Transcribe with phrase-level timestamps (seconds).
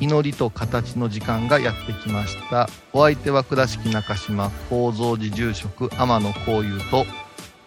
[0.00, 2.68] 祈りと形の時間がやってきました。
[2.92, 7.06] お相手は倉敷中島幸三寺住職天野幸雄と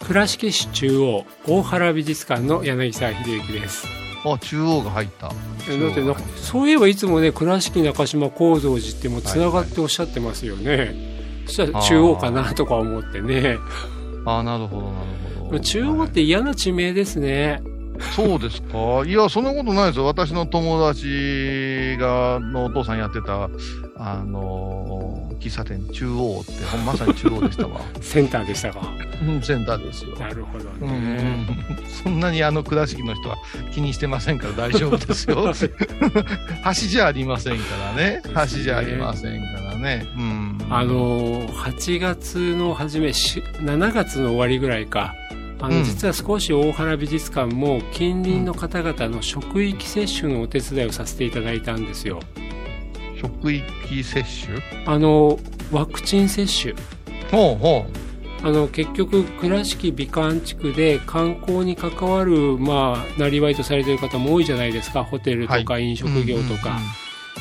[0.06, 3.88] 倉敷市中央大原美術館の柳沢秀幸です。
[4.26, 5.32] あ中央が入った。
[5.70, 10.94] えだってなそういえばいつもね倉敷中島幸三寺ってもうつながっておっしゃってますよね、
[11.46, 13.58] そしたら中央かなとか思ってね。
[14.26, 15.06] あなるほどなる
[15.40, 15.60] ほど。
[15.60, 17.62] 中央って嫌な地名ですね、
[18.16, 19.04] そうですか。
[19.06, 20.06] いやそんなことないですよ。
[20.06, 23.50] 私の友達がのお父さんやってた
[23.98, 26.52] あの喫茶店中央って
[26.86, 27.82] まさに中央でしたわ。
[28.02, 28.82] センターでしたか。
[29.22, 30.16] うんセンターですよ。
[30.18, 31.18] なるほどうんうん。
[31.18, 31.48] ね、
[32.04, 33.38] そんなにあの倉敷の人は
[33.74, 35.52] 気にしてませんから大丈夫ですよ。
[35.54, 37.64] 橋じゃありませんか
[37.96, 38.22] らね。
[38.52, 40.08] 橋じゃありませんからね。
[40.16, 40.58] うん。
[40.70, 45.14] あの8月の初めし7月の終わりぐらいか
[45.60, 45.84] あの、うん。
[45.84, 52.20] 実は少し大原美術館も近隣の方々の職域接種のお手伝いをさせていただいたんですよ。
[53.22, 54.58] 職域接種？
[54.86, 55.38] あの
[55.72, 56.74] ワクチン接種。
[57.32, 57.86] ほうほ
[58.42, 65.04] あの結局倉敷美観地区で観光に関わるまあなりわいとされている方も多いじゃないですか。
[65.04, 65.84] ホテルとかはい。
[65.84, 66.80] 飲食業とか、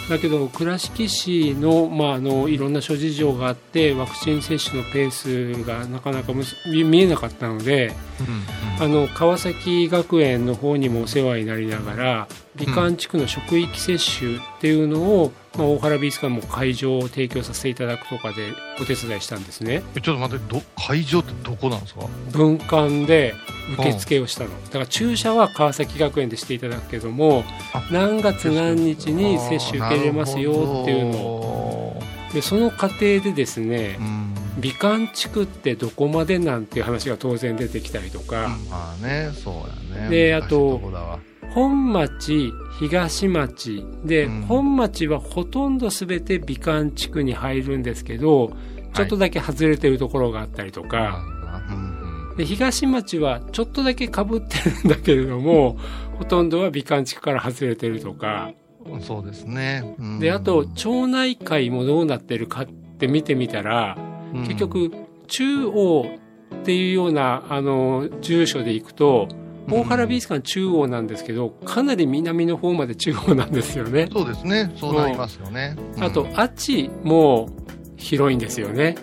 [0.09, 6.33] だけど倉敷市の,、まあ、あのいろんな諸事情があってワクチン接種のペースがなかなか
[6.67, 9.03] 見見えなかったのでうんうんうん。
[9.03, 19.83] あの川崎学園の方にもお世話になりながら美観地区の職域接種っていうのを、まあ、大原美術館も会場を提供させていただくとかでお手伝いしたんですね。
[19.97, 22.01] えちょっと待って、ど会場ってどこなんですか？
[22.33, 23.35] 文館で
[23.75, 24.51] 受付をしたの。
[24.65, 31.23] だから注射は川崎学園でしていただくけどもあ何月何日に接種受けれますよっていうのを。
[31.99, 32.03] を。
[32.35, 34.35] でその過程でですねうん。
[34.61, 40.11] 美観地区ってどこまでなんていう話が当然出てきたりとか、まあね、そうやね。
[40.11, 40.81] で昔あと
[41.59, 43.85] 本町東町。
[44.05, 44.43] で、うん。
[44.43, 48.53] 本町はほとんど全て美観地区に入るんですけど
[48.95, 51.21] ちょっとだけ外れてるところがあったりとか、
[51.71, 51.99] うん
[52.37, 55.77] で東町はちょっとだけかぶってるんだけれども
[56.19, 58.53] ほとんどは美観地区から外れてるとか。
[58.87, 59.97] うんそうですね。
[59.99, 60.19] うん。
[60.21, 63.99] であと町内会もどうなってるかって見てみたら
[64.33, 64.43] うん。
[64.43, 64.93] 結局
[65.27, 66.07] 中央
[66.55, 69.27] っていうようなあの住所で行くと
[69.71, 74.09] 大原美術館中央なんですけどかなり南の方まで中央なんですよね。
[74.13, 74.73] そうですね。
[74.77, 75.77] そうなりますよね。
[75.97, 77.51] うんあと、あっちも
[77.97, 78.97] 広いんですよね。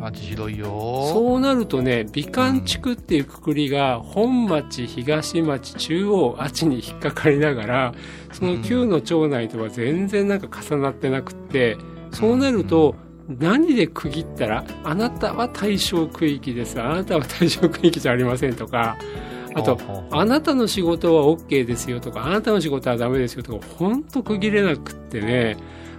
[0.00, 0.66] あっち広いよ。
[1.12, 7.94] そうなるとね、美観地区っていうくくりが、本町、東町、中央、あっちに引っかかりながら、
[8.32, 11.76] その旧の町内とは全然なんか重なってなくって、
[12.12, 12.94] そうなると、
[13.28, 18.96] 何で区切ったら、あなたは対象区域です、あなたは対象区域じゃありませんとか、
[19.60, 19.78] あと、
[20.10, 25.56] あなたの仕事は OK ですよとか、あなたの仕事はダメですよとか、本当区切れなくってね、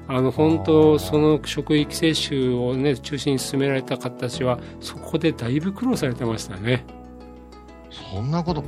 [0.08, 6.84] あの、本当その職域接種をね、中心に進められた方たちは、そこでだいぶ苦労されてましたね。
[8.12, 8.68] そんなこと考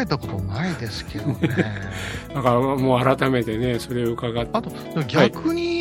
[0.00, 1.48] えたことないですけどね。
[2.34, 4.70] だからもう改めてね、それを伺って、あと、
[5.06, 5.77] 逆に、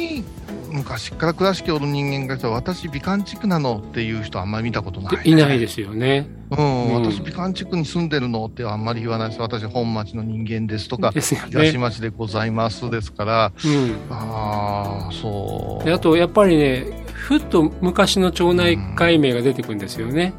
[0.78, 5.22] 昔から倉敷おる人間が私美観地区なのっていう人あんまり見たことない、ね。
[5.26, 6.30] いないですよね。
[6.50, 9.42] うん、うん私美観地区に住んでるのってあんまり言わないです。
[9.42, 11.48] 私本町の人間ですとか、ですよね。
[11.50, 13.98] 東町でございますですから、うん。
[14.10, 15.86] ああ、そう。
[15.86, 20.34] であと、やっぱりね、ふっと昔の町内会名が出てくるんですよね。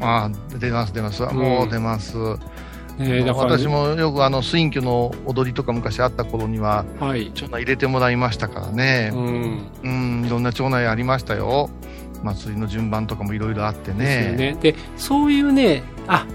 [0.00, 1.22] ああ、出ます出ます。
[1.22, 2.16] もう出ます。
[3.34, 7.30] から、私もよくあの、スインキュの踊りとか昔あった頃には、はい。
[7.32, 9.10] 町内入れてもらいましたからね。
[9.14, 9.70] うん。
[9.82, 11.70] うん、いろんな町内ありましたよ。
[12.22, 14.34] 祭りの順番とかもいろいろあってね。
[14.36, 14.56] ね。
[14.60, 16.26] で、そういうね、あ、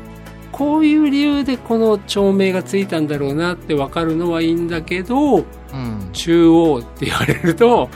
[0.51, 6.10] こういう理由でこの町名がついたんだろうなってわかるのはいいんだけど、うん。
[6.13, 7.89] 中央って言われると、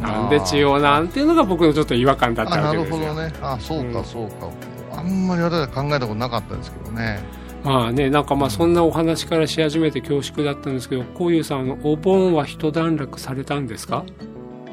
[0.00, 2.98] なんで中央なんていうのが僕のちょっと違和感だったわけですよ。
[2.98, 3.32] るほどね。
[3.40, 4.48] あそうか、うんそうか。
[4.92, 7.20] ああんまり私は考えたことなかったですけどね。
[7.64, 14.04] まあね、なんかまあそんなお話からし始めて恐縮だったんですけど、こういうさん、お盆は一段落されたんですか？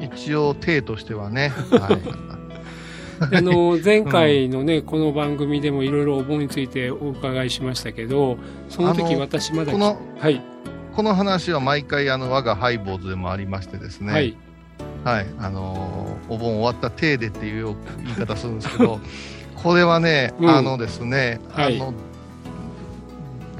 [0.00, 1.52] 一応、体としてはね。
[1.70, 2.00] はい。
[3.36, 8.38] あの前回のね、この番組でもいろいろお盆についてお伺いしましたけど、
[8.70, 10.42] その時私まだこのはい、
[10.96, 14.12] この話は毎回、あの、我がハイボーズでもありましてですね。
[14.12, 14.36] はい、
[15.04, 15.26] はい。
[15.38, 19.00] あのーお盆終わった体でっていう言い方するんですけど、
[19.62, 21.92] これはね、うんあのですね、はいあの、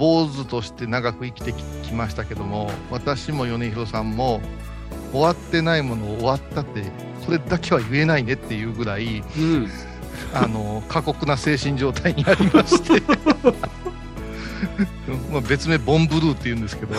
[0.00, 4.40] 坊主として長く生きてきましたけども、私も米広さんも、
[5.12, 6.84] 終わってないものを終わったって、
[7.26, 9.68] これだけは言えないねっていうぐらい、うん、
[10.32, 13.02] あの過酷な精神状態にありまして。
[15.30, 16.94] まあ別名ボンブルーって言うんですけど。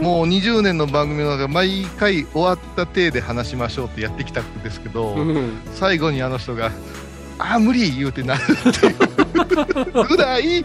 [0.00, 6.70] もう20年の番組の中で毎回終わった体で話しましょうってやってきたんですけど、うん、最後にあの人が
[7.38, 10.64] 「ああ無理!」言うてなるっていうぐらい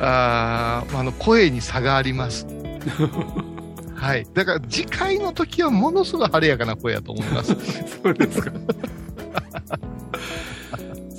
[0.00, 2.46] あーあの声に差があります。
[3.94, 7.54] はい、だから次回の時はものすごい晴れやかな声やと思います。
[8.02, 8.50] そうですか。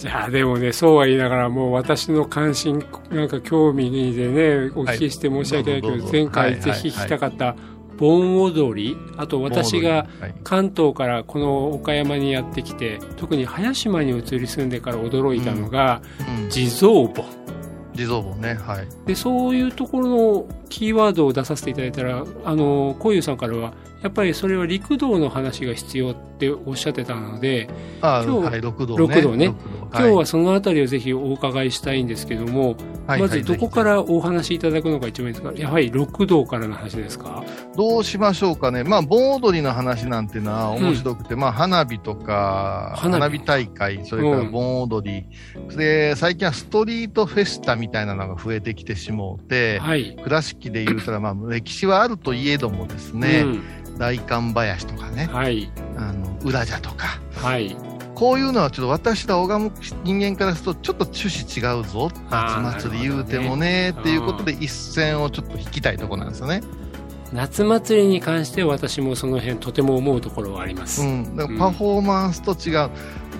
[0.03, 7.55] じゃあでもね、そうは言いながら、もう私の関心、なんか興味でね、お聞きして申し訳ないけど、前回はいぜひ聞きたかった、
[8.03, 16.01] 盆踊り、あと私がはい関東からこの岡山にやってきて、特に早島に移り住んでから驚いたのが、
[16.41, 17.25] うん、地蔵盆。
[17.95, 18.87] 地蔵盆ね、はい。
[19.07, 23.73] で、そういうところのキーワードを出させていただいたら、あの、こういうさんからは、
[24.03, 27.69] やっぱりそれは陸道の話が必要っておっしゃってたので、
[28.01, 28.99] あ今日はい、六道ね。
[28.99, 29.45] 六道ね。
[29.45, 29.57] 六
[29.93, 32.75] 今日はそのあたりをぜひお伺いしたいんですけども、
[33.07, 35.53] はいまずどこからお話しいただくのが一番いいですか？
[35.53, 37.43] やはり六道からの話ですか？
[37.77, 38.83] どうしましょうかね。
[38.83, 43.21] まあ、盆踊りの話なんていうのは面白くて、まあ、花火とか、花火。
[43.23, 45.25] 花火大会、それから盆踊り、
[45.75, 50.17] で、最近はストリートフェスタみたいなのが増えてきてしもうて、はい。
[50.23, 53.63] 倉敷で言うたら、まあ、歴史はあるといえどもですね、うん
[53.97, 55.71] 大寒林とかね、はい。
[55.97, 57.75] あの、裏じゃとか、はい。
[58.15, 59.71] こういうのはちょっと私ら拝む
[60.03, 62.09] 人間からするとちょっと趣旨違うぞ。
[62.29, 66.61] 夏祭り言うてもね、っていうことで一線をちょっと引きたいところなんですよね。
[67.33, 71.01] 夏祭りに関して私もその辺とても思うところはあります。
[71.01, 71.35] うん。
[71.35, 72.89] だからパフォーマンスと違う。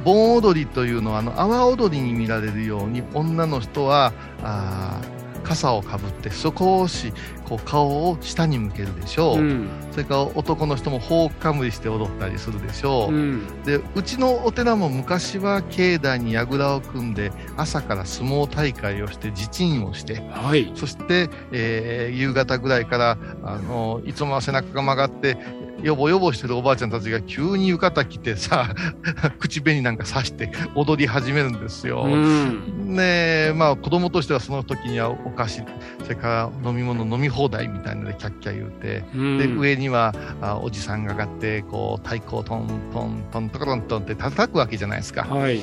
[0.04, 4.12] 盆踊りというのは、あの、阿波踊りに見られるように、女の人は、
[4.42, 5.13] あー
[5.44, 7.14] 傘をかぶって少し
[7.48, 9.70] こう顔を下に向けるでしょう、うん。
[9.92, 13.64] それから男の人も頬かむりして踊ったりするでしょう、うん。
[13.64, 20.72] でうちのお寺も昔は境内に櫓を組んで朝から相撲大会をして自鎮をしてはい。
[20.76, 25.38] そして、えー夕方ぐらいからあのいつもは背中が曲がって
[25.84, 28.74] よぼよぼしてるおばあちゃんたちが急に浴衣着てさ
[29.40, 32.04] 口紅なんかさして踊り始めるんですよ。
[32.04, 32.96] うん。
[32.96, 33.04] ね
[33.50, 35.62] えまあ子供としてはその時にはお菓子
[36.04, 39.04] それから飲み物飲み放題みたいなのでキャッキャ言うて。
[39.14, 45.24] うんで上にはあおじさんが上がってこう太鼓をトントントントコトントンって叩くわけじゃないですか。
[45.24, 45.60] はい。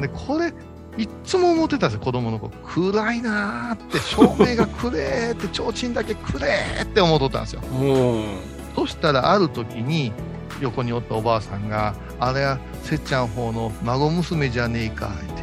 [0.00, 0.52] でこれ
[0.98, 7.62] いっつも思ってたんですよ子供の頃暗いなーって照明がくれーって提灯だけくれーって思っとったんですよ
[8.76, 8.86] うん。
[8.86, 10.12] そしたらある時に
[10.60, 15.42] 横におったおばあさんが「あれはせっちゃん方の孫娘じゃねえか」って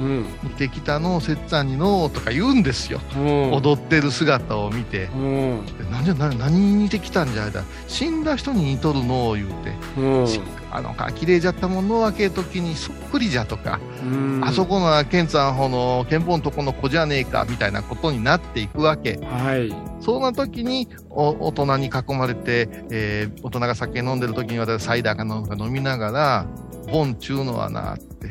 [0.00, 0.26] うん。
[0.42, 3.52] 「見てきたのせっちゃんにの」とか言うんですよ、うん。
[3.52, 5.66] 踊ってる姿を見てうん。
[5.78, 10.26] 「でなんじゃ何何に似てきたんじゃあれだ死んだ人に似とるの」言うてうん。
[10.70, 14.40] 「あのか綺麗じゃったもんのわけ時にそっくりじゃ」とかうん。
[14.44, 19.18] あそこのケンツァン方の憲法のとこの子じゃねえかみたいなことになっていくわけ。
[19.22, 19.74] はい。
[20.00, 26.46] そんな時にお大人に囲まれて、えー大人が酒飲んでる時に私サイダーか飲むか飲みながら、
[26.90, 28.30] ボンちゅうのはなって、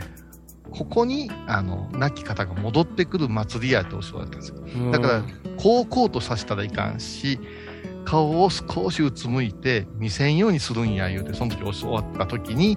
[0.72, 4.58] ここに、あの、亡き方が戻ってくる祭りやっておっしゃられたんですよ。
[4.58, 5.24] うんだから、
[5.58, 7.39] こうこうとさせたらいかんし、
[8.09, 12.75] 顔を少しうつむいて見せんようにするんや言うて、その時教わった時に、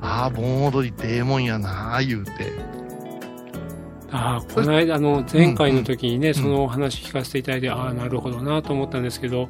[0.00, 2.30] ああ、盆踊りってええもんやなあ言うて、
[4.12, 9.48] ああ、この間、あの、前回の時にね、んそのお話聞かせていただいて、ああ、なるほどなと思ったんですけど、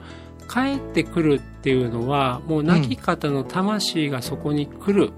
[0.49, 5.13] 帰ってくるっていうのは、もう亡き方の魂がそこに来る。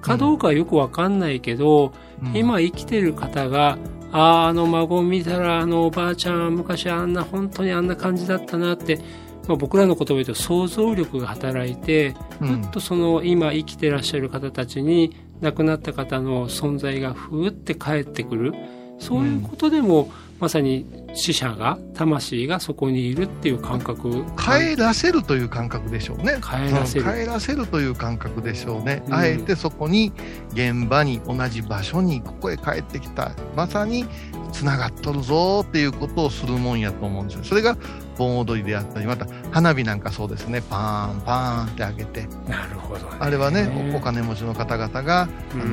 [0.00, 2.36] かどうかはよくわかんないけど、うん。
[2.36, 3.78] 今生きてる方が、
[4.10, 8.98] ああ、あの孫を見たら、あのおばあちゃんは昔あんな、本当にあんな感じだったなって、
[9.46, 12.62] まあ、僕らの言葉で言うと想像力が働いて、うん。
[12.62, 18.54] ふっとその今生きてらっしゃる方たちに亡くなった方の存在がふーって帰ってくる。
[18.98, 20.10] そういうことでも、
[20.40, 26.38] まさに死者が魂がそこにいるっていう感覚帰らせるという感覚でしょうね。
[26.42, 29.02] 帰らせるうん帰らせるという感覚でしょうね。
[29.06, 30.12] うんあえてそこに、
[30.52, 33.32] 現場に、同じ場所に、ここへ帰ってきた。
[33.56, 34.06] まさに、
[34.52, 37.44] つながっとるぞっていうことをするもんやと思うんですよ。
[37.44, 37.76] それが、
[38.16, 40.62] 盆踊りであったり、また、花火なんかそうですね。
[40.62, 42.28] パーン、パーンって開けて。
[42.48, 45.64] なるほどねあれはね、おお金持ちの方々が、うんあ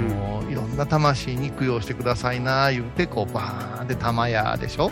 [0.44, 4.92] の、いろんな魂に供養してくださいな、言うて、こう、バーンって玉屋でしょ。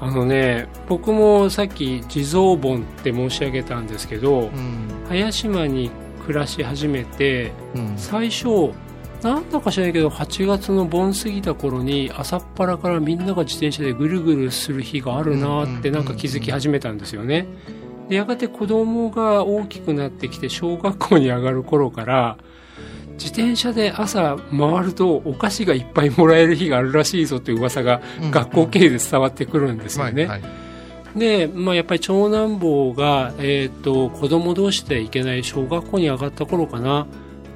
[0.00, 4.88] あのね僕もさっき地蔵盆って申し上げたんですけど、うん。
[5.08, 5.90] 早島に
[6.26, 7.94] 暮らし始めてうん。
[7.96, 8.72] 最初
[9.22, 17.46] なんだか知らないけど8月の盆過ぎた頃に朝っぱらからみんなが自転車でぐるぐるする日があるなってうんなんか気づき始めたんですよね。
[18.08, 22.38] でやがて子供が大きくなってきて小学校に上がる頃から
[23.18, 28.30] 自転車で朝回るとお菓子がいっぱいもらえる日があるらしいぞっていう噂がうん。
[28.30, 30.28] 学校経由で伝わってくるんですよね。
[31.16, 37.06] で、まあ、やっぱり長男坊が、えー、と子供同士で行けない小学校に上がった頃かな。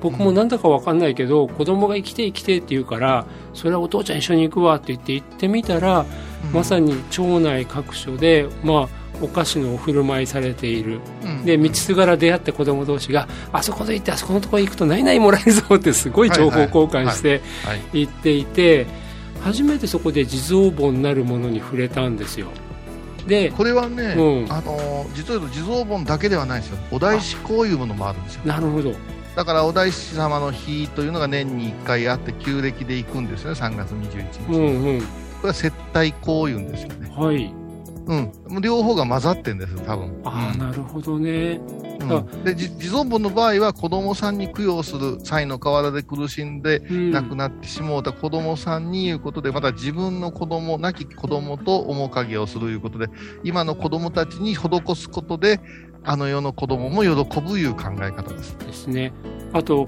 [0.00, 6.04] 僕もなんだか分かんないけど、子供が生きて生きてって言うからそれはお父ちゃん一緒に行くわって言って行ってみたら、
[6.52, 11.00] まさに町内各所で、まあ、お菓子のお振る舞いされている。
[11.24, 11.44] うん。
[11.44, 18.86] で道すがら出会った子供同士があそこで行ってあそこのところに行くと何々もらえるぞってすごい情報交換してはい行っていて
[19.40, 22.48] 初めてそこで地蔵盆なるものに触れたんですよ。
[23.26, 24.52] でこれはね、うん。
[24.52, 26.78] あの実を言うと地蔵盆だけではないんですよ。
[26.90, 28.42] お大師こういうものもあるんですよ。
[28.44, 28.92] なるほど。
[29.36, 33.60] だからお大師様の日というのが年に1回あって旧暦で行くんですよね。
[33.60, 34.98] 3月21日、うこんうん。
[34.98, 35.04] れ
[35.44, 37.10] は接待こういうんですよね。
[37.16, 37.54] はい
[38.06, 38.60] うん。
[38.60, 40.20] 両方が混ざってんです多分。
[40.24, 41.60] ああ、なるほどね。
[42.00, 42.10] うん。
[42.10, 47.10] うんでじ地蔵盆の場合は子供さんに供養する際の河原で苦しんでうん。
[47.12, 53.06] 亡くなってしもうた子供さんにいうことで、また自分の子供、亡き子供と面影をするいうことで、
[53.44, 55.60] 今の子供たちに施すことで、
[56.04, 58.56] あの世の子供も喜ぶいう考え方です。
[58.58, 59.12] ですね。
[59.52, 59.86] あと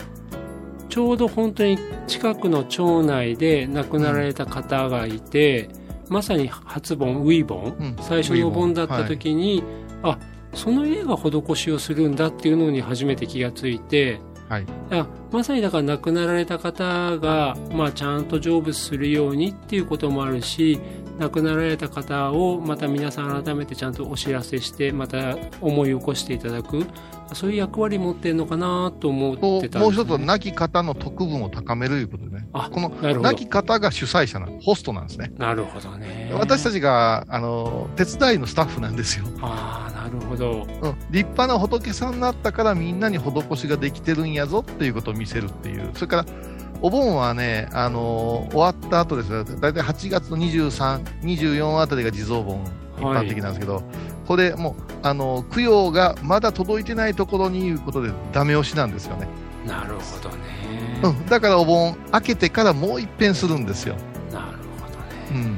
[0.89, 5.69] ちょうど本当に近くの町内で亡くなられた方がいて、
[6.09, 7.97] まさに初盆ウィ盆、うん。
[8.01, 9.63] 最初の盆だった時に、
[10.03, 10.19] あ
[10.53, 14.67] その家が施しをするんだっていうのに初めて気がついてはい。
[14.91, 20.79] あまさにだから亡くなられた方が、まあ、ちゃんと成仏するようにっていうこともあるし
[21.19, 26.87] 亡くなられた方をまた皆さん改めてちゃんとお知らせしてまた思い起こしていただく
[27.33, 32.47] そういう役割持ってるのかなと思ってたんです、ね、ともう一つは亡き方の徳分を高めるいうことでね。
[32.53, 35.33] あこの亡き方が主催者なの、ホストなんですね。
[35.39, 39.25] なるほどね私たちが、あの、手伝いのスタッフなんですよ。
[39.41, 45.91] ああなるほどうん、立派な仏さんになったからみんなに施しができてるんやぞっていうことを見せるっていう。
[45.95, 46.27] それから、
[46.83, 52.63] お盆はね、あのー終わった後ですね、だいたい8月の23、24あたりが地蔵盆、
[52.99, 53.83] 一般的なんですけど、
[54.27, 59.27] これもう、あのー供養がまだ届いてないところにいうことでダメ押しなんですよね。
[59.67, 61.27] なるほどね、うん。
[61.27, 63.97] だからお盆開けてからもう一遍するんですよ。
[64.31, 65.57] なるほどね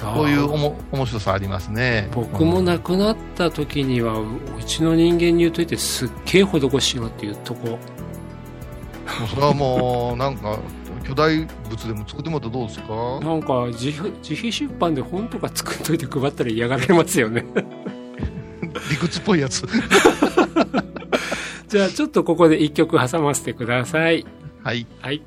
[0.00, 0.14] うん。
[0.14, 2.08] こういうおも面白さありますね。
[2.14, 4.26] 僕も亡くなった時にはう
[4.64, 7.78] ちの人間に言うといてすっげえ施しようっていうとこ
[9.20, 10.58] もうそれはもう、なんか、
[11.06, 13.20] 巨大物でも作ってもらったらどうですか？
[13.22, 17.44] なんか自費自費出版で本とか作っといて配ったら嫌がられますよね
[18.90, 19.64] 理屈っぽいやつ。
[21.68, 24.24] じゃあちょっとここで一曲挟ませてください
[24.64, 24.86] はい。
[25.00, 25.22] はい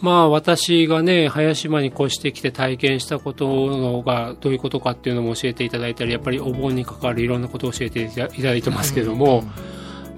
[0.00, 9.44] まあ私がね早島に越してきて体験したことのがどういうことかっていうのも教えていただいたりやっぱりお盆に関わるいろんなことを教えていただいてますけども、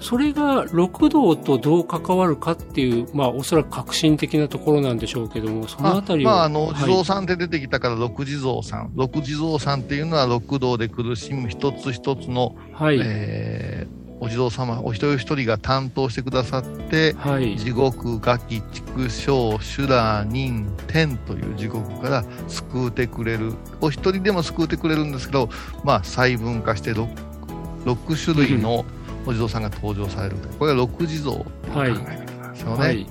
[0.01, 6.75] それが六道とどう関わるかっていうまあおそらく革新的なところなんでしょうけどもそのあたりをまあ、あの、はい。
[6.75, 8.91] 地蔵さんって出てきたから、六地蔵さん。
[8.95, 23.53] 六地蔵さんっていうのは、六道で苦しむ一つ一つの、はい、えーお地蔵様、お一人一人が担当してくださって、はい地獄、餓鬼、畜生、修羅、人、天という地獄から救うてくれる。
[23.81, 25.49] お一人でも救うてくれるんですけど、
[25.83, 27.09] まあ、細分化して六
[27.85, 28.85] 六種類の
[29.25, 30.49] お地蔵さんが登場されると。
[30.49, 32.79] これが六地蔵という考え方なんですよね。
[32.79, 33.07] はい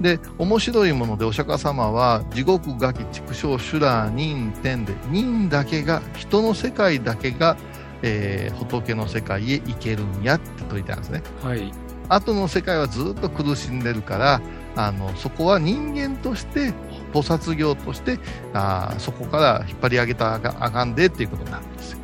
[0.00, 7.58] で、面白いものでお釈迦様は、地獄、餓鬼、畜生、修羅、人、天で、人だけが、人の世界だけが、
[8.02, 11.22] えー仏の世界へ行けるんやって説いたんですね。
[11.42, 11.72] はい
[12.10, 14.40] 後の世界はずっと苦しんでるから、
[14.74, 16.72] あの、そこは人間として、
[17.12, 18.18] 菩薩業として、
[18.52, 21.98] あーそこから引っ張り上げたらあかんでっていうことになるんですよ。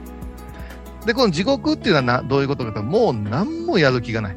[1.06, 4.36] で、この地獄っていうのはなどういうことかともう何もやる気がない。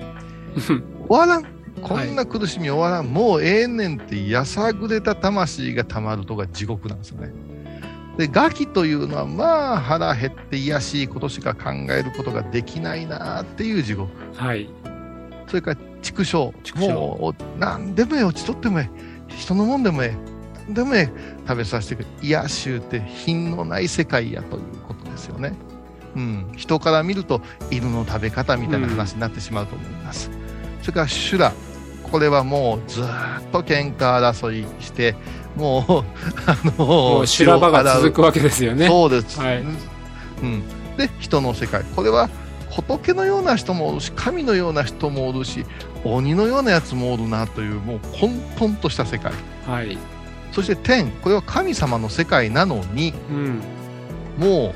[0.57, 1.45] 終わらん。
[1.81, 7.31] こんな苦しみ終わらん、もうええねんってやさぐれた魂がたまるとが地獄なんですよね。
[8.19, 14.11] で、ガキというのは、まあ腹減って癒しいことしか考えることができないなっていう地獄。
[14.35, 14.69] はい。
[15.47, 16.53] それから畜生。
[16.61, 19.33] 畜生もう、なんでもええ、落ちとってもええ。
[19.33, 20.13] 人のもんでもえ
[20.69, 20.73] え。
[20.73, 21.09] でもええ、
[21.47, 22.05] 食べさせてくれ。
[22.21, 25.53] 癒しゅうて品のない世界やということですよね。
[26.17, 26.51] うん。
[26.57, 30.29] 人から見ると、犬の食べ方みたいな話になってしまうと思います。
[30.81, 31.53] それから修羅。
[32.11, 35.15] これはもうずーっと喧嘩争いして、
[35.59, 35.83] もう、
[36.49, 38.87] あの、もう修羅場が続くくわけですよね。
[38.87, 39.63] そうです、はい
[40.41, 40.63] うん、
[40.97, 42.29] で人の世界これは
[42.69, 45.65] 仏のような人もおるし神のような人もおるし
[46.03, 49.33] 鬼のようなやつもおるなというもう混沌とした世界
[49.65, 49.97] はい。
[50.51, 53.61] そして天これは神様の世界なのにうん。
[54.37, 54.75] もう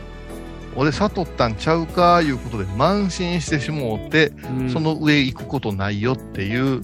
[0.76, 6.82] 俺悟ったんちゃうかいうことで慢心してしもうて、うんその上行くことないよっていう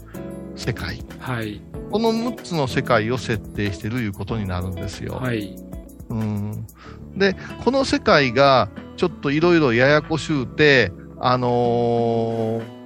[0.55, 1.59] 世界はい。
[1.91, 5.15] この6つの世界を設定してるいうことになるんですよ。
[5.15, 5.55] はい。
[6.09, 6.67] うん
[7.15, 12.79] で、この世界がちょっといろいろややこしゅうて、あのー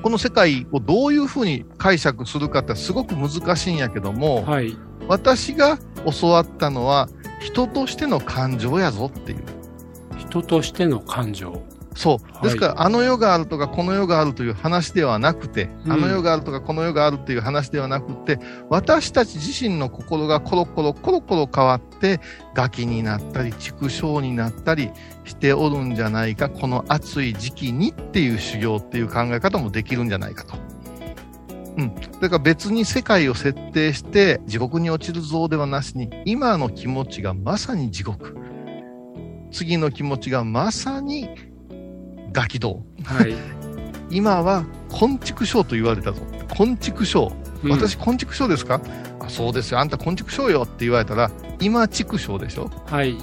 [0.00, 4.76] この世界をどういうふうに解釈するかってすごく難しいんやけども、はい。
[5.08, 5.78] 私が
[6.20, 7.08] 教わったのは
[7.40, 9.38] 人としての感情やぞっていう。
[10.16, 11.62] 人としての感情。
[11.98, 12.32] そう。
[12.32, 18.38] はいですから、あの世があるとかこの世があるという話ではなくて、うんあの世があるとかこの世があるという話ではなくて、
[18.70, 22.20] 私たち自身の心がコロコロコロコロ変わって、
[22.54, 24.90] ガキになったり、畜生になったり
[25.24, 30.54] しておるんじゃないか、この暑い時期にっていう修行っていう考え方もできるんじゃないかと。
[31.78, 31.94] うん。
[32.20, 38.36] だから別に世界を設定して地獄に落ちる像ではなしに、今の気持ちがまさに地獄。
[39.50, 41.30] 次の気持ちがまさに
[42.32, 42.82] ガキ道。
[43.04, 43.34] はい。
[44.10, 46.22] 今は、昆虫症と言われたぞ。
[46.56, 47.32] 昆虫症。
[47.64, 48.80] うん私、昆虫症ですか、
[49.20, 49.80] あ、そうですよ。
[49.80, 51.30] あんた昆虫症よって言われたら、
[51.60, 52.70] 今畜生でしょ？
[52.86, 53.16] はい。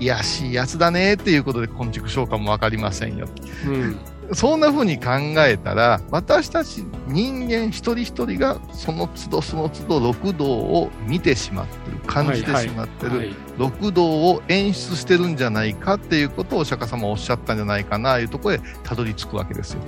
[0.00, 3.26] いやしいやつだねっていうことで昆虫症かもわかりませんよ。
[3.66, 3.96] うん。
[4.32, 13.34] そんな風に考えたら、私たち人間一人一人がその都度その都度六道を見てしまってる、感じてしまってる、はい。
[13.58, 19.80] 六道を演出してるんじゃないかっていうことをお釈迦様はおっしゃったんじゃないかな、いうところへたどり着くわけですよ。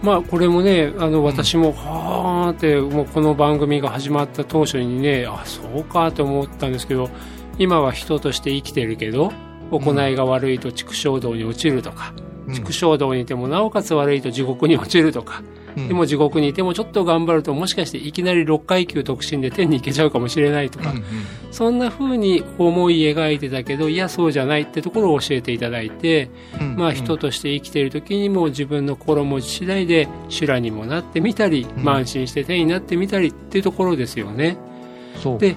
[0.00, 7.10] まあこれもねあの私もはーってもうこの番組が始まった当初にねあそうかと思ったんですけど
[7.58, 9.32] 今は人として生きてるけど
[9.72, 15.42] 行いが悪いと畜生道に落ちるとか、うん畜生道にいてもなおかつ悪いと地獄に落ちるとか、
[15.76, 15.88] うん。
[15.88, 21.04] でも地獄にいてもちょっと頑張るともしかしていきなり6階級特進で天に行けちゃうかもしれないとか、うんうん。
[21.50, 26.30] そんな風に思い描いてたけどいやそうじゃないってところを教えていただいて、
[26.60, 31.66] うんまあ、人として生きている時にも自分の心持ち次第で修羅にもなってみたり、ん。
[31.82, 34.56] 慢心して天になってみたりっていうところですよね。
[35.38, 35.56] で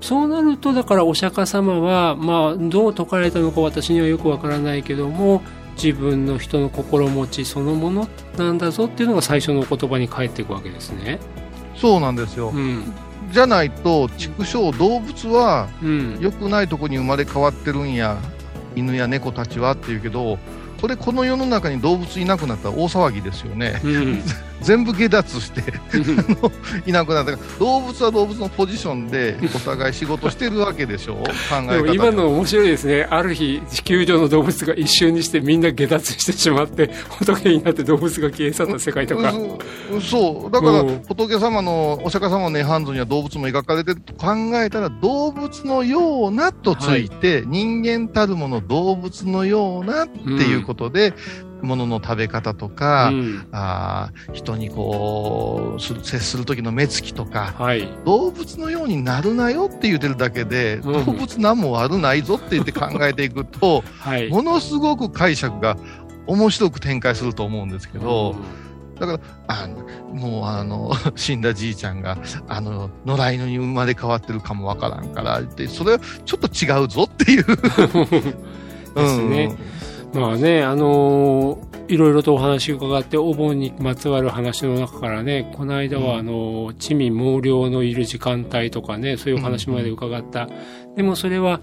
[0.00, 5.42] そうなるとだからお釈迦様は、まあ、どう説かれたのか私にはよくわからないけども
[5.76, 11.18] 自分の人の心持ちそのものなんだぞっていうのが最初のお言葉に返っていくわけですね。
[11.76, 12.50] そうなんですよ。
[12.50, 12.92] うん
[13.30, 18.18] じゃないと、畜生、動物はうん良くないとこに生まれ変わってるんや、
[18.76, 20.38] 犬や猫たちはっていうけど、
[20.82, 23.80] これ、この世の中に動物いなくなったら大騒ぎですよね。
[23.84, 24.22] うん。
[24.62, 25.60] 全部下脱して
[26.86, 27.36] いなくなった。
[27.58, 31.14] 動物は動物のポジションでお互い仕事してるわけでしょ、
[31.50, 33.06] 考え方今の面白いですね。
[33.10, 39.32] ある日、地球上の動物が一瞬にしてみんな下脱してしまって、仏になって動物が消え去った世界とか。
[39.32, 41.02] うそう、だから、うん。
[41.08, 51.14] 仏様の、お釈迦様の涅槃図には動物も描かれてると考えたら、動物のようなとついて、人間たるもの動物のようなっていうことで、
[51.62, 57.88] 物の食べ方とか、うんあー人にこうする、接する時の目つきとか、はい。
[58.04, 64.28] 動物のようになるなよって言ってるだけで、うん動物何も悪ないぞって言って考えていくと、はい。
[64.28, 65.76] ものすごく解釈が
[66.26, 68.34] 面白く展開すると思うんですけど、
[68.98, 77.44] だから、あのもうあの、 死んだじいちゃんが、あの、野良犬に生まれ変わってるかもわからんから、って、それはちょっと違うぞっていう。
[78.94, 79.56] ですね
[80.12, 90.48] まあね、あのーいろいろとお話伺って、お盆にまつわる話の中からね、この間は、うんあのー、地味猛量のいる時間帯とかね、そういうお話まで伺った。
[90.96, 91.60] でもそれは、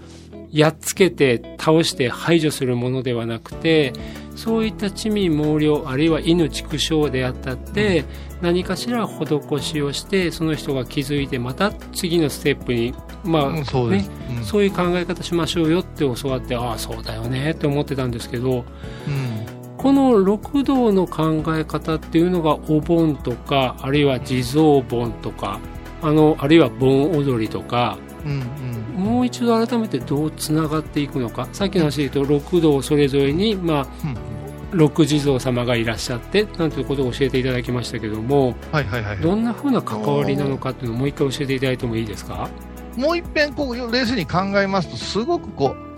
[0.52, 3.92] やっつけて、倒して排除するものではなくて、
[4.40, 8.06] そういった地味猛量、あるいは犬畜生であったって、
[8.40, 13.90] 何かしら施しをして、その人が気づいて、また次のステップに、まあ、うんそう。
[13.90, 14.06] ね
[14.38, 14.42] うん。
[14.42, 18.64] そういう考え方しましょうよって教わって、ああ、そうだよねって思ってたんですけど、
[19.06, 19.60] うん。
[19.76, 25.58] この六道の考え方っていうのがお盆とかあるいは地蔵盆とか
[26.02, 31.48] あのあるいは盆踊りとかうんうんもう一度改めてどうつながっていくのか。
[31.52, 34.16] さっきの話で言うと六道それぞれに、まあ、うん。
[34.72, 39.18] 六地蔵様がいらっしゃってなんていうことを教えていただきましたけどもはいはいはいはい。
[39.20, 42.48] どんなふうな関わりなのかっていうのをもう一回教えていただいてもいいですか？
[42.96, 45.90] もう一遍こう冷静に考えますとすごくこう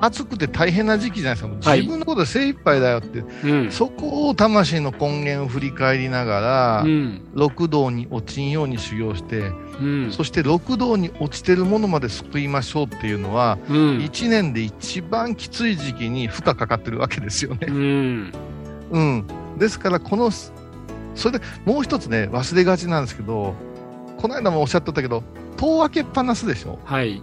[0.00, 1.76] 暑くて大変な時期じゃないですか。
[1.76, 3.70] 自分のことで精一杯だよって、うん。
[3.70, 7.22] そこを魂の根源を振り返りながら、うん。
[7.34, 10.12] 六道に落ちんように修行して、うん。
[10.12, 14.00] そして六道に落ちてるものまで救いましょうっていうのは、うん。
[14.00, 17.66] 一年で一番きつい時期に負荷かかってるわけですよね。
[17.68, 18.32] うん。
[18.90, 19.26] うん。
[19.58, 20.52] ですから、この、そ
[21.30, 23.54] れでもう一つね、忘れがちなんですけど、
[24.16, 25.22] この間もおっしゃってたけど、
[25.56, 26.78] 戸を開けっぱなすでしょ？
[26.84, 27.22] はい。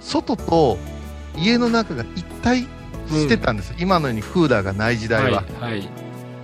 [0.00, 0.78] 外と
[1.36, 2.66] 家の中が一体
[3.08, 5.44] してたんです、今のようにクーラーがない時代は。
[5.60, 5.88] はいはい。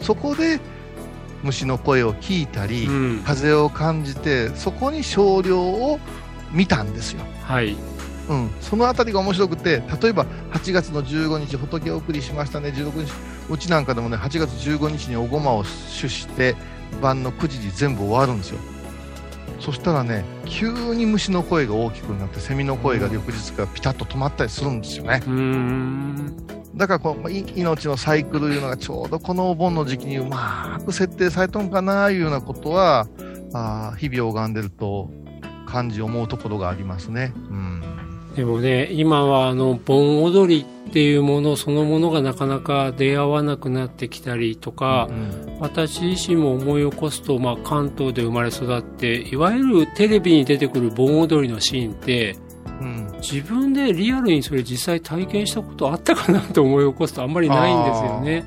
[0.00, 0.61] そこで
[1.44, 6.00] 虫の声を聞いたり、うん風を感じて、そこに少量を
[6.50, 7.22] 見たんですよ。
[7.42, 7.76] はい
[8.28, 13.12] うん、そのあたりが面白くて、例えば8月の15日、仏送りしましたね、16日、
[13.50, 16.57] うちなんかでもね、8月15日におごまを主して、
[17.02, 18.59] 晩の9時に全部終わるんですよ。
[19.61, 25.22] そしたらね、急に虫の声が大きくなって、セミの声が翌日からピタッと止まったりするんですよね。
[25.26, 33.06] うーんだからこのい命のサイクルいうのがちょうどこのお盆の時期にうまく設定されたのかないうようなことは、
[33.52, 35.10] あー日々拝んでると
[35.66, 37.32] 感じ思うところがありますね。
[37.37, 37.82] うん。
[38.34, 52.43] でもね今はあの盆踊りっていうものそのものがなかなか出会わなくなってきたりとか、うん私自身も思い起こすと、まあ、関東で生まれ育っていわゆるテレビに出てくる盆踊りのシーンってうん
[53.24, 58.44] 自分でリアルにそれ実際体験したことあったかなと思い起こすとあんまりないんですよね。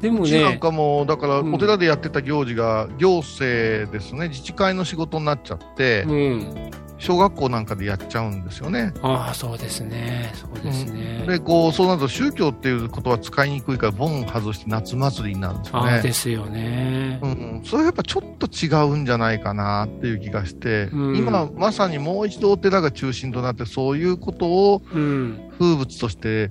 [0.00, 1.54] でもうちなんね、かも、だから、うん。
[1.54, 6.70] お寺でやってた行事が、行政ですね、自治会の仕事になっちゃって、うん、
[7.00, 8.92] 小学校なんかでやっちゃうんですよね。
[9.02, 11.24] ああそうですねそうですね。
[11.26, 16.02] で、こう、そうなると宗教っていうことは使いにくいから、盆外して夏祭りになるんですよね。
[16.02, 17.18] ですよね。
[17.22, 26.48] うん、それはやっぱちょっと違うんじゃないかなっていう気がして、うん今まさにもう一度お寺が中心となってそういうことをうん風物として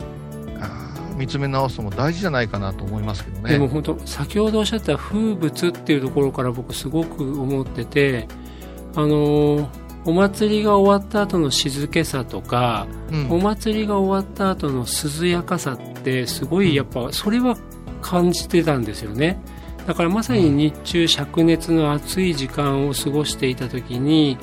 [0.60, 3.52] あー見つめ直すのも大事じゃないかなと思いますけどね。
[3.52, 8.28] でも本当先ほどおっしゃった風物っていうところから僕すごく思ってて
[8.96, 13.32] あのーお祭りが終わった後の静けさとか、うん。
[13.32, 17.56] お祭りが終わった後の涼やかさってすごいやっぱそれは
[18.02, 19.40] 感じてたんですよね。
[19.86, 24.38] だからまさに日中灼熱の暑い時間を過ごしていた時に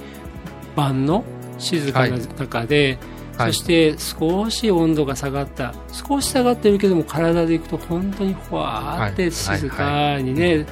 [0.75, 1.25] 晩の
[1.59, 2.99] 静かな中で、
[3.37, 3.53] はい。
[3.53, 5.75] そして少し温度が下がった。
[5.93, 10.65] 少し下がってるけども体でいくと本当にほわーって静かにね、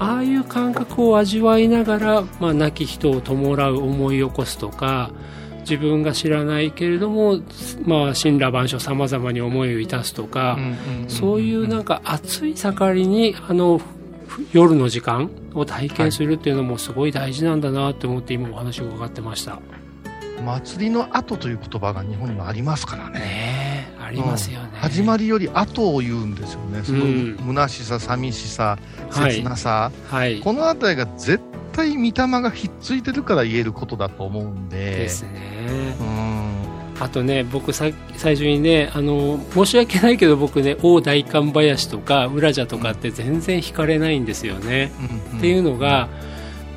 [0.00, 5.10] ああいう感覚を味わいながら、まあ、亡き人を弔う思い起こすとか
[5.60, 7.40] 自分が知らないけれども、
[7.84, 10.58] まあ、神羅万象さまざまに思いをいたすとか、
[11.08, 13.78] そういうなんか暑い盛りにあの
[14.26, 19.60] ふ夜の時間を体験するっていうのもすごい大事なんだなって思って今お話を伺ってました。
[20.42, 23.18] 祭りの後という言葉が日本にはありますからね。
[23.18, 23.77] ねえ
[24.08, 24.70] ありますよね。
[24.72, 26.82] うん始まりより後を言うんですよね。
[26.84, 28.78] そのうん虚しさ、寂しさ、
[29.10, 30.40] はい切なさ、はい。
[30.40, 31.40] このあたりが絶
[31.72, 34.76] 対御霊がひっついてるから言えることだと思うんで。
[34.76, 35.96] ですね。
[36.00, 36.38] うん。
[37.00, 44.92] あとね、僕さ、最初にね、あの、申し訳ないけど僕ね、大大観林とか、浦蛇とかって全然惹かれないんですよね。
[45.32, 46.08] うんっていうのが、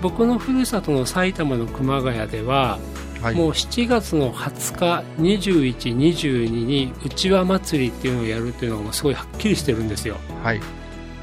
[0.02, 2.80] 僕のふるさとの埼玉の熊谷では、
[3.22, 10.18] はい、もう7月の20日、21、22に、うちわ祭りっていうのをやるっていうのがすごいはっきりしてるんですよ。
[10.44, 10.62] はい。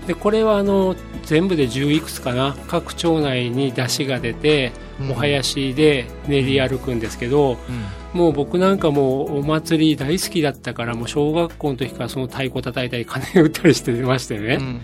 [0.07, 7.59] で、これはあの、全部で10いくつかな、各町内に出汁が出て、お囃子で練り歩くんですけど、うん
[8.15, 14.55] もう僕なんかもうお祭り大好きだったから、もう小学校の時からその太鼓叩いたり金打ったりしてましてね。
[14.59, 14.81] うんうん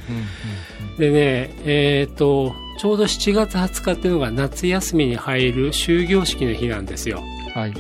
[0.98, 7.22] でね、えっ、と、ちょうど7月20日っていうのが夏休みに入る終業式の日なんですよ。
[7.22, 7.74] うんはい。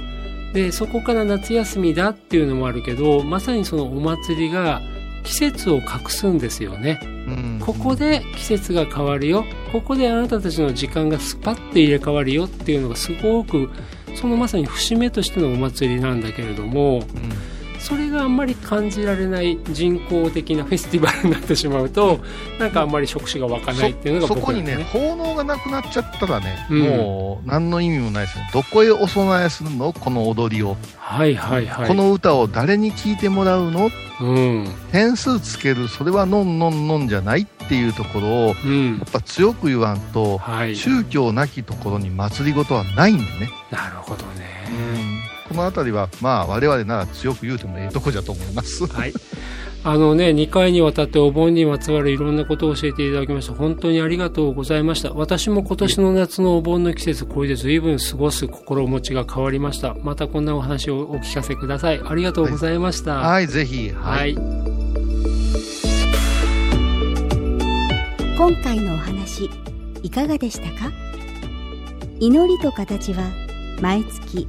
[0.54, 4.80] で、そこから夏休みだっていうのもあるけど、まさにそのお祭りが
[5.24, 7.00] 季節を隠すんですよね。
[7.02, 9.44] うんここで季節が変わるよ。
[9.72, 13.70] ここであなたたちの時間がスパッて入れ替わるよっていうのがすごく、
[14.14, 17.53] そのまさに節目としてのお祭りなんだけれども、うん
[17.84, 22.18] それがあんまり感じられない人工的なフェスティバルになってしまうと
[22.58, 26.82] なんかあんまり触手が湧かないっていうのがそこにね、奉納がなくなっちゃったらね、うん。
[26.82, 28.44] もう何の意味もないですよ。
[28.54, 29.92] どこへお供えするの？
[29.92, 30.76] この踊りを。
[30.96, 31.88] はいはいはい。
[31.88, 33.90] この歌を誰に聴いてもらうの？
[34.20, 34.68] うん。
[34.90, 39.02] 点数つける、それはのんのんのんじゃないっていうところを、やうん。
[39.04, 40.74] っぱ強く言わんと、はい。
[40.74, 43.50] 宗教なきところに祭りごとはないんでね。
[43.70, 48.86] なるほどねこのあたりは、まあ、我々なら強く言うてもええとこじゃと思います。
[48.86, 49.12] はい。
[49.86, 53.52] あのね、2回にわたってお盆にまつわるいろんなことを教えていただきました。
[53.52, 55.12] 本当にありがとうございました。
[55.12, 59.94] 私も今年の夏のお盆の季節、これで随分過ごす心持ちが変わりました。
[60.02, 62.00] またこんなお話をお聞かせください。
[62.02, 63.16] ありがとうございました。
[63.16, 63.30] はい。
[63.32, 63.90] はい、ぜひ。
[63.90, 64.34] はい。
[68.36, 69.50] 今回のお話
[70.02, 70.90] いかがでしたか？
[72.20, 73.24] 祈りと形は
[73.82, 74.48] 毎月